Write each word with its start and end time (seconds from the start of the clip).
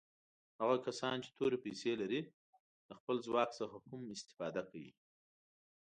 هغه 0.61 0.77
کسان 0.85 1.15
چې 1.25 1.29
تورې 1.37 1.57
پیسي 1.65 1.91
لري 2.01 2.21
د 2.87 2.89
خپل 2.99 3.15
ځواک 3.27 3.49
څخه 3.59 3.75
هم 3.89 4.01
استفاده 4.15 4.61
کوي. 4.71 4.93